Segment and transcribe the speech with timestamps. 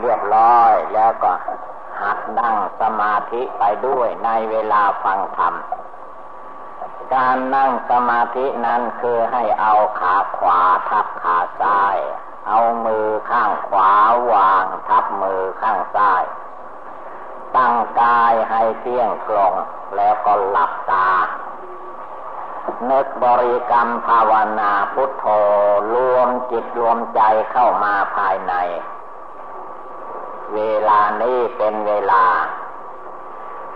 [0.00, 1.32] เรียบร้อยแล้วก็
[2.00, 5.54] หัดนั่งสมาธิไปด้วยในเวลาฟังธรรม
[7.14, 11.96] การนั่งสมาธินั้นคือให้เอาขาขวาทับขาซ้าย
[12.48, 13.90] เอามือข้างขวา
[14.32, 16.22] วางทับมือข้างซ้าย
[17.56, 19.54] ตั้งกายให้เที่ยงตรง
[19.96, 21.10] แล้วก็หลับตา
[22.90, 25.24] นึกบริกรรมภาวนาพุทโธ
[25.92, 27.20] รวมจิตรวมใจ
[27.52, 28.54] เข้ามาภายใน
[30.54, 32.24] เวลานี้เป็นเวลา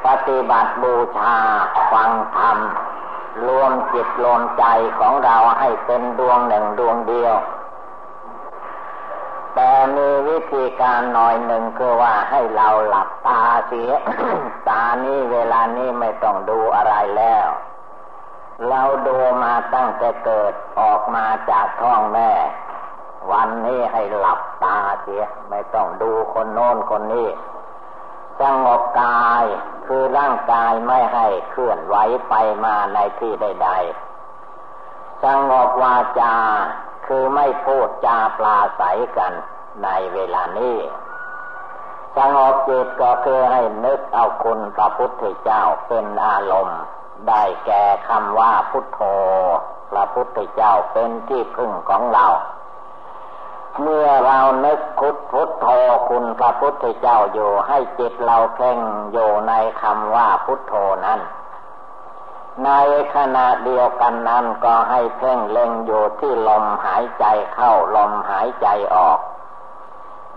[0.07, 1.35] ปฏิบัติบูชา
[1.93, 2.59] ฟังธรรม
[3.47, 4.65] รวมจิตรวมใจ
[4.99, 7.37] ของเราให้เป็นดวงหนึ่งดวงเดียว
[9.55, 13.93] แต่มีวิธีการหน่อยหนึ่งคือว่าให้เราหลับตาเสีย
[14.69, 17.47] ตานี้เวลานี้ไม่ต้องดูอะไรแล้ว
[18.69, 22.31] เราดูมาตั้งแต่เกิดออกมาจากท้องแม่
[23.33, 27.29] วันนี้ให้หลับ ตาเสีย ไม่ต้องดูคนโน้นคนนี้
[28.41, 29.45] สงบกาย
[29.87, 31.97] คือร่างกายไม่ให้เคลื่อนไหว
[32.29, 36.37] ไปมาในที่ใดๆสงบวาจา
[37.07, 38.83] คือไม่พูดจาปลาใส
[39.19, 39.33] กัน
[39.85, 40.79] ในเวลานี้
[42.17, 46.81] สงบจิตก็คือให้นึกเอาคุณพระพุทธเจ้าเป็นอารมณ์
[47.29, 49.01] ได้แก่คำว่าพุทโธ
[49.91, 52.27] พระพุทธเจ้าเป็นที่พึ่งของเรา
[53.81, 55.67] เมื่อเรานึกพุทพุทโธ
[56.09, 58.79] คุณพระพุทธเจ้าอยู่ให้จิตเราเพ่ง
[59.13, 60.75] อยู่ในคำว่าพุทโธ
[61.07, 61.21] นั้น
[62.65, 62.71] ใน
[63.15, 69.19] ขณะเดียวกันนั้นก็ให้เพ่งเล็งอยู่ที่ลมหายใจเข้าลมหายใจออก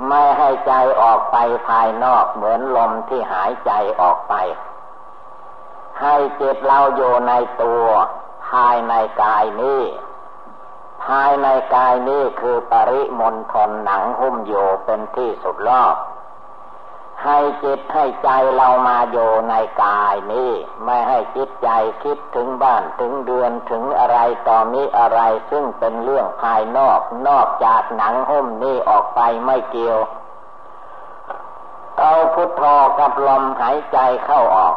[0.08, 4.36] ไม่ให้ใจออกไปภายนอกเหมือนลมที่หายใจออกไป
[6.02, 7.34] ให้จิตเราอยู่ใน
[7.64, 7.86] ตัว
[8.50, 9.82] ภายในกายนี้
[11.08, 15.96] ภายในกายนี้คือปริมณฑลหนังหุ้มอยู่เป็นที่สุดรอบ
[17.24, 20.52] ให้จิตให้ใจเรามาอยู่ในกายนี้
[20.86, 21.70] ไม่ให้จิตใจ
[22.04, 24.18] คิดถึงบ้านถึงเดือนถึงอะไร
[24.48, 25.20] ต่อมีอะไร
[25.52, 30.00] ซึ่งเป็นเรื่องภายนอก นอกจากหนังหุ้มนี้ออกไปไม่เกี่ยว
[32.00, 32.64] เอาพุทโธ
[33.00, 34.76] กับลมหายใจเข้าออก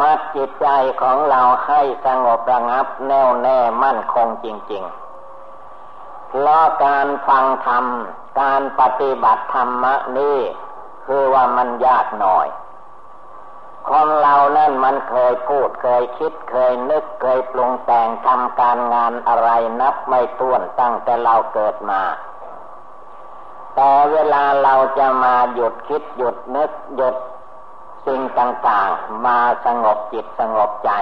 [0.00, 0.68] มัดจิตใจ
[1.00, 4.84] ของเราให้สงบระงับแน่วแน่มั่นคงจริง
[5.56, 7.84] ๆ เพราะการฟังธรรม
[8.40, 9.84] การปฏิบัติธรรม
[10.18, 10.38] นี่
[11.06, 12.46] คือว่ามันยากหน่อย
[13.88, 19.50] คนเรานั่นมันเคยพูดเคยคิดเคยนึกเคยปรุงแต่งทำการงานอะไร
[19.80, 22.02] นับไม่ถ้วนตั้งแต่เราเกิดมา
[23.74, 27.16] แต่เวลาเราจะมาหยุดคิดหยุดนึกหยุด
[28.06, 30.92] สิ่งต่างๆ มาสงบจิตสงบใจ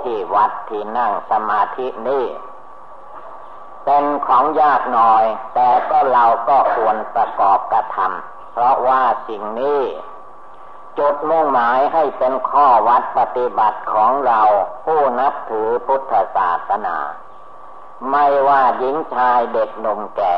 [0.00, 2.26] ที่วัดที่นั่งสมาธินี่
[3.84, 9.82] เป็นของยากหน่อย แต่ก็เราก็ควรประกอบกระทำเพราะว่าสิ่งนี้
[10.98, 14.40] จุดมุ่งหมายให้เป็นข้อวัดปฏิบัติของเรา
[14.84, 16.96] ผู้นับถือพุทธศาสนา
[18.10, 20.34] ไม่ว่าหญิงชายเด็กหนุ่มแก่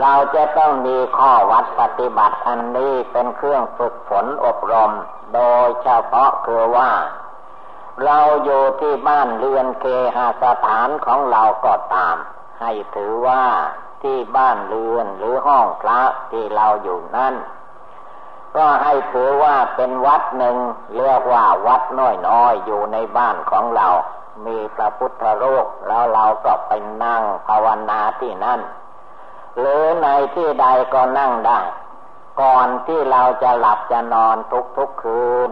[0.00, 4.92] เราจะต้องมีข้อวัดปฏิบัติอันนี้เป็นเครื่องฝึกฝนอบรม
[5.34, 6.90] โดยเฉพาะคือว่า
[8.04, 9.84] เราอยู่ที่บ้านเรือนเค
[10.16, 12.16] หสถานของเราก็ตาม
[12.60, 13.44] ให้ถือว่า
[14.02, 17.34] ที่บ้านเรือนหรือห้องพระที่เราอยู่นั่น
[18.56, 20.56] ก็ให้ถือว่าเป็นวัดหนึ่ง
[20.96, 21.82] เรียกว่าวัด
[22.28, 23.88] น้อยๆอยู่ในบ้านของเรา
[24.46, 26.72] มีพระพุทธรูปแล้วเราก็ไป
[27.04, 28.60] นั่งภาวนาที่นั่น
[29.58, 31.60] หรือในที่ใดก็นั่งได้
[32.40, 35.50] ก่อนที่เราจะหลับจะนอนทุกทุกคืน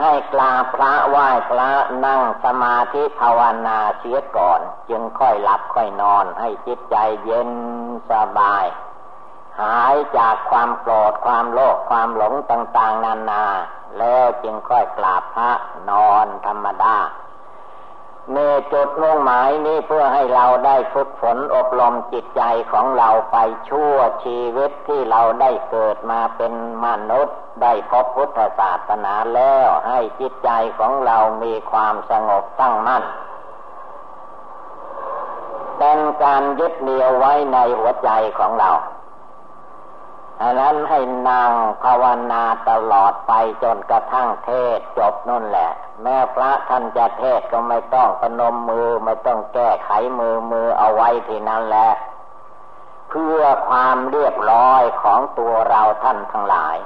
[0.00, 1.70] ให้กราบพระไหว้พระ
[2.06, 7.50] นั่งสมาธิภาวนาเสียก่อน จึงค่อยหลับค่อยนอนให้จิตใจเย็น
[8.10, 8.64] สบาย
[9.60, 13.44] หายจากความโกรธความโลภความหลงต่าง ๆ นานา
[13.98, 15.50] แล้วจึงค่อยกราบพระ
[15.90, 16.96] นอนธรรมดา
[18.32, 18.38] เน
[18.72, 23.36] จุดมุ่งหมายนี้เพื่อให้เราได้ฝึกฝนอบรมจิตใจของเราไป
[23.68, 23.94] ชั่ว
[24.24, 26.52] ชีวิตที่เราได้เกิดมาเป็น
[26.84, 33.04] มนุษย์ ได้พบพุทธศาสนาแล้วให้จิตใจของเรามีความสงบตั้งมั่น
[35.78, 38.70] เป็นการยึดเหนี่ยวไว้ในหัวใจของเรา
[40.42, 41.52] อันนั้นให้นาง
[41.82, 43.32] ภาวนาตลอดไป
[43.62, 45.70] จนกระทั่งเทศจบนั่นแหละ
[46.02, 51.90] แม่พระท่านจะเทศก็ไม่ต้องพนมมือไม่ต้องแก้ไขมือมือเอาไว้ที่นั่นแหละ
[53.08, 56.76] เพื่อความเรียบร้อยของตัวเราท่านทั้งหลาย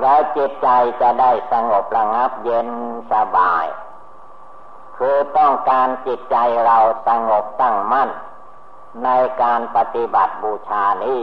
[0.00, 0.68] แล้วจิตใจ
[1.00, 2.68] จะได้สงบระงับเย็น
[3.12, 3.66] สบาย
[4.96, 6.36] คือต้องการจิตใจ
[6.66, 6.78] เรา
[7.08, 8.10] สงบตั้งมั่น
[9.04, 9.08] ใน
[9.42, 11.22] การปฏิบัติบูชานี้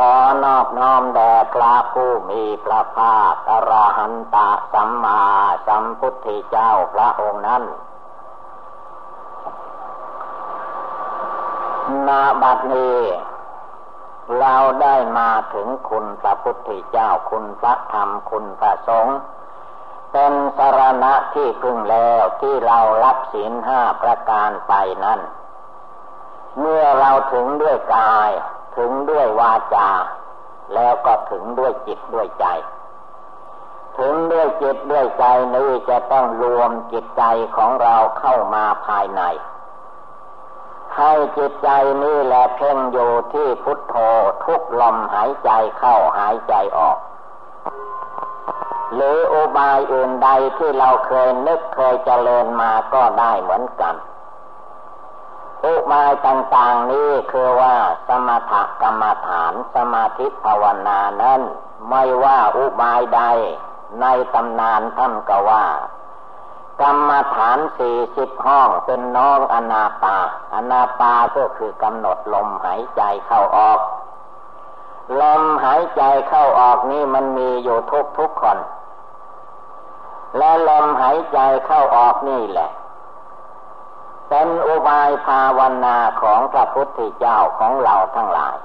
[0.00, 0.14] ขอ
[0.44, 4.36] นอบน้อมแด่พระผู้มีพระภาคอรหันต
[4.72, 5.22] สัมมา
[5.66, 7.62] สัมพุทธเจ้าพระองค์นั้น
[12.06, 12.98] นาบัดนี้
[14.38, 19.18] เราได้มาถึงคุณพระพุทธเจ้าคุณพระธรรมคุณพระสงฆ์
[20.12, 24.72] เป็นสารณะที่พึ่งแล้วที่เรารับศีลห้าประการไป
[25.04, 25.20] นั้น
[26.58, 28.30] เมื่อเราถึงด้วยกาย
[28.76, 29.88] ถึงด้วยวาจา
[30.74, 32.46] แล้วก็ถึงด้วยจิตด้วยใจ
[33.98, 35.24] ถึงด้วยจิตด้วยใจ
[35.54, 37.22] นี้จะต้องรวมจิตใจ
[37.56, 39.22] ของเราเข้ามาภายใน
[40.96, 41.68] ให้จิตใจ
[42.02, 43.94] นี่แหละเพ่งอยู่ที่พุทโธ
[44.44, 46.98] ทุกลมหายใจเข้าหายใจออก
[48.94, 50.28] หรืออุบายอื่นใด
[50.58, 53.94] ที่เราเคยนึกเคยเจริญมาก็ได้เหมือนกัน
[55.64, 57.74] อุบายต่างๆนี้คือว่า
[58.08, 61.40] สมถกรรมฐานสมาธิภาวนานั้น
[61.90, 63.22] ไม่ว่าอุบายใด
[64.00, 65.66] ในตำนานท่านก็ว่า
[66.82, 70.18] กรรมฐานสี่สิบห้องเป็นน้องอนาปา
[70.54, 73.80] อนาปาก็คือกำหนดลมหายใจเข้าออก
[75.20, 78.58] ลมหายใจเข้าออกนี่มันมีอยู่ทุกทุกคน
[80.38, 82.70] และลมหายใจเข้าออกนี่แหละ
[84.28, 88.56] เป็นอุบายภาวนาของพระพุทธเจ้าของเราทั้งหลาย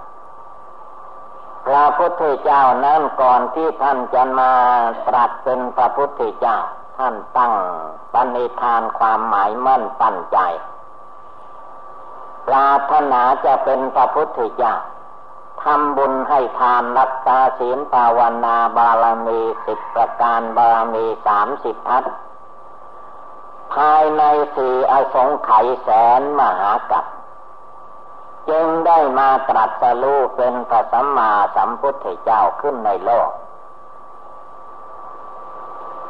[1.65, 4.53] พระพุทธเจ้านั้นก่อนที่ท่านจะมา
[5.07, 6.57] ตรัสเป็นพระพุทธเจ้า
[6.97, 7.53] ท่านตั้ง
[8.13, 10.39] ปณิธานความหมายมั่นตั้งใจ
[12.47, 14.75] ปรารถนาจะเป็นพระพุทธเจ้า
[15.63, 22.03] ทำบุญให้ทานรักษาศีลภาวนาบารมีสิบประการบารมีสามสิบทัศ
[23.73, 24.23] ภายใน
[24.55, 25.89] สี่อสงไขยแส
[26.19, 27.05] นมหากัป
[28.49, 33.29] จึงได้มาตรัสรู้เป็นพระสัมมาสัมพุทธเจ้าขึ้นในโลก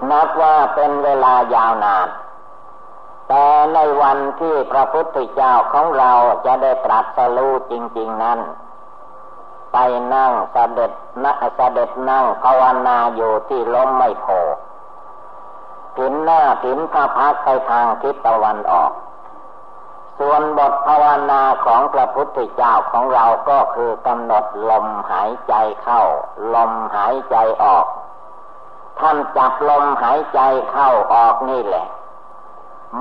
[0.09, 2.07] นับว่าเป็นเวลายาวนาน
[3.27, 6.11] แต่ในวันที่พระพุทธเจ้าของเรา
[6.45, 8.39] จะได้ตรัสรู้จริง ๆนั้น
[9.73, 9.77] ไป
[10.13, 10.91] นั่งเสด็จ
[11.23, 14.25] นะเสด็จนั่งภาวนาอยู่ที่ล้มไม่โพ
[15.97, 18.91] ถินหน้าถินพระพักไปทางทิศตะวันออก
[20.19, 25.53] ส่วนบทภาวนาของพระพุทธเจ้าของเราก็คือกำหนดลมหายใจ
[25.83, 26.01] เข้า
[26.55, 27.85] ลมหายใจออก
[28.99, 30.39] ท่านจับลมหายใจ
[30.71, 31.87] เข้าออกนี่แหละ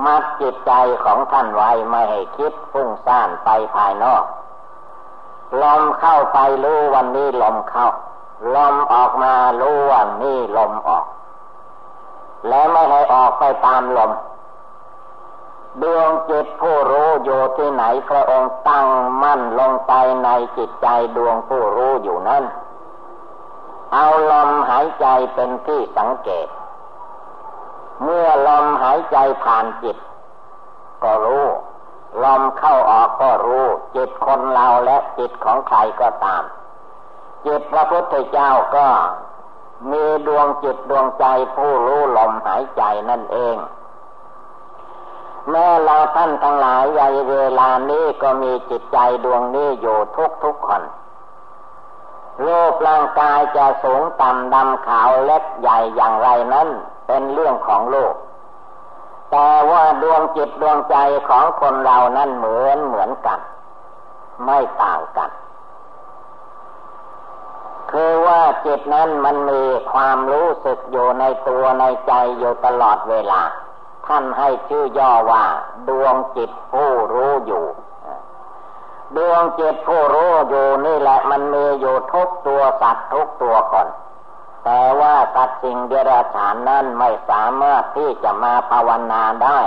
[0.05, 0.73] มัดจิตใจ
[1.03, 4.23] ของท่านไว้ไม่ให้คิดฟุ้งซ่านไปภายนอก
[5.61, 7.87] ลมเข้าไปรู้วันนี้ลมเข้า
[8.55, 11.05] ลมออกมารู้วันนี้ลมออก
[12.47, 14.11] และไม่ให้ออกไปตามลม
[15.81, 18.87] ดวงจิตผู้รู้อยู่ที่ไหนพระองค์ตั้ง
[19.21, 19.93] มั่นลงไป
[20.23, 22.43] ในจิตใจดวงผู้รู้อยู่นั้น
[23.93, 26.47] เอาลมหายใจเป็นที่สังเกต
[28.03, 29.97] เมื่อลมหายใจผ่านจิต
[31.03, 31.45] ก็รู้
[32.23, 33.65] ลมเข้าออกก็รู้
[33.95, 36.43] จิตคนเราและจิตของใครก็ตาม
[37.45, 38.87] จิตพระพุทธเจ้าก็
[39.89, 43.57] มีดวงจิตดวงใจผู้รู้ลมหายใจนั่นเอง
[45.49, 50.83] แม้เราท่านทั้งหลายในเวลานี้ก็มีจิตใจดวงนี้อยู่ทุกทุกคน
[52.45, 56.67] รูปร่างกายจะสูงต่ำดำขาวเล็กใหญ่อย่างไรนั้น
[57.07, 58.13] เป็นเรื่องของโลก
[59.31, 60.95] แต่ว่าดวงจิตดวงใจ
[61.29, 63.39] ของคนเรานั้นเหมือนเหมือนกัน
[64.45, 65.29] ไม่ต่างกัน
[67.91, 73.41] คือว่า จิตนั้นมันมีความรู้สึกอยู่ในตัวในใจอยู่ตลอดเวลา
[74.07, 75.45] ท่านให้ชื่อย่อว่า
[75.89, 77.65] ดวงจิตผู้รู้อยู่
[79.17, 83.87] ดวงจิตผู้รู้อยู่นี่แหละมันมีอยู่ทุกตัวสัตว์ทุกตัวก่อน
[84.65, 89.59] แต่ว่าสัตว์สิ่งเดรัจฉานนั้นไม่สามารถที่จะมาภาวนาได้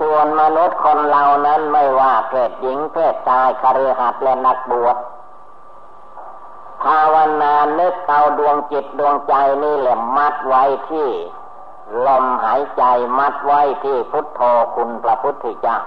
[0.00, 4.96] ส่วนมนุษย์คนเหล่านั้นไม่ว่าเพศหญิงเพศชายคฤหัสถ์และนักบวช
[6.86, 11.08] ภาวนานึกเอาดวงจิตดวงใจนี่แหละมัดไว้ที่
[12.06, 12.82] ลมหายใจ
[13.18, 14.40] มัดไว้ที่พุทโธ
[14.74, 15.78] คุณพระพุทธเจ้า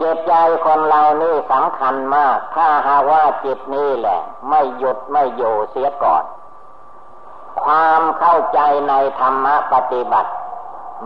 [0.00, 0.34] จิตใจ
[0.64, 6.24] คนเรานี่สำคัญมาก ถ้าหาว่าจิตนี่แหละ ไม่หยุดไม่อยู่เสียก่อน
[7.62, 10.30] ความเข้าใจในธรรมะปฏิบัติ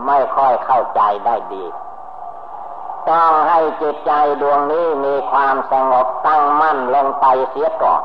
[0.05, 1.63] ไม่ค่อยเข้าใจได้ดี
[3.09, 8.01] ต้องให้จิตใจดวงนี้มีความสงบตั้งมั่นลงไปเสียก่อน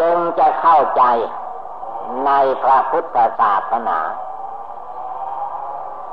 [0.00, 1.02] จึงจะเข้าใจ
[2.26, 2.30] ใน
[2.62, 3.98] พระพุทธศาสนา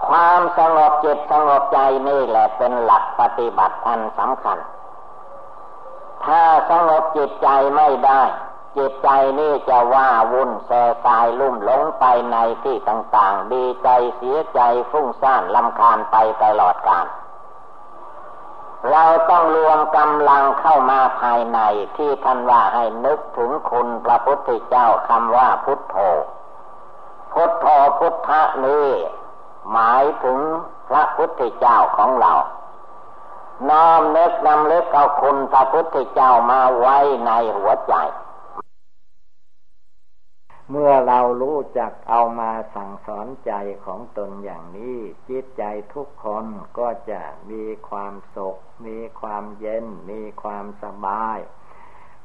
[0.08, 4.58] ความสงบจิตสงบใจนี่แหละเป็นหลักปฏิบัติอันสำคัญ
[6.26, 8.22] ถ้าสงบจิตใจไม่ได้
[8.78, 10.72] จิตใจนี่จะว่าวุ่นแส
[11.06, 14.60] สายลุ่มหลงไปในที่ต่าง ๆ ดีใจเสียใจ
[14.92, 17.06] ฟุ้งซ่านลำคาญไปตลอดกาล
[18.92, 21.60] เราต้องรวมกำลังเข้ามาภายใน
[21.98, 25.96] ที่ท่านว่าให้นึกถึงคุณพระพุทธเจ้าคำว่าพุทโธ
[27.34, 27.66] พุทโธ
[28.00, 28.88] พุทธะนี้
[29.72, 30.40] หมายถึง
[30.90, 32.34] พระพุทธเจ้าของเรา
[33.70, 37.94] น้อมนึกนำเลึกเอาคุณพระพุทธเจ้ามาไว้ในหัวใจ
[40.72, 43.52] เมื่อเรารู้จักเอามาสั่งสอนใจ
[43.86, 44.98] ของตนอย่างนี้
[45.30, 46.46] จิตใจทุกคน
[46.78, 51.40] ก็จะมีความสุข มีความเย็น มีความสบาย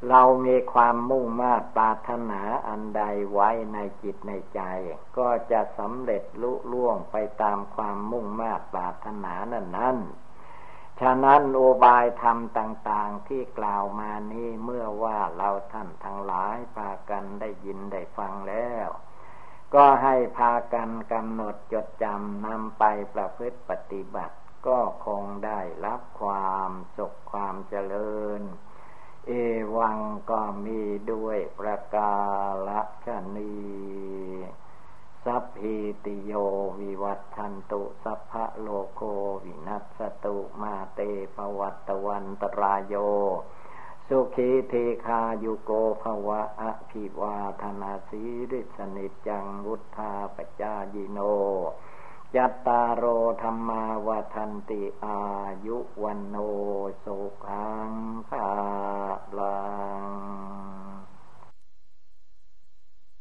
[0.08, 4.60] เรามีความมุ่งมา่ปรารถนาอันใดไว้ในจิตในใจ
[5.18, 9.96] ก็จะสำเร็จลุล่วงไปตามความมุ่งมา่ปรารถนานั้นนั้น
[11.00, 18.88] ฉะนั้นโอบายธรรมต่าง ๆ ที่กล่าวมานี้เมื่อว่าเราท่านทั้งหลายพากันได้ยินได้ฟังแล้ว
[19.74, 22.84] ก็ให้พากันกำหนดจดจำนำไป
[23.14, 24.36] ประพฤติปฏิบัติ
[24.66, 28.42] ก็คงได้รับความสุขความเจริญ
[29.26, 29.30] เอ
[29.76, 29.98] วัง
[30.30, 30.80] ก็มี
[31.12, 32.14] ด้วยประกา
[33.06, 33.54] ศนี
[35.24, 36.32] สัพพิติโย
[36.80, 39.02] วิวัตทันตุสัพพะโลโก
[39.44, 41.00] วินัสตุมาเต
[41.36, 42.94] ปวัตตวันตรายโย
[44.08, 44.74] สุขีเท
[45.06, 45.70] คายุโก
[46.02, 51.18] ภวะอภิวาธนาสีริสนิจังวุธาปจายิโน
[52.36, 53.04] ยัตตาโร
[53.42, 55.20] ธรรมาวทันติอา
[55.66, 56.36] ยุวันโน
[57.04, 57.90] สุขัง
[58.28, 58.48] ภา
[59.38, 59.60] ลั
[60.82, 60.83] ง